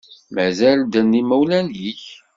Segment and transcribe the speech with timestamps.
[0.35, 2.03] Mazal ddren yimawlen-ik?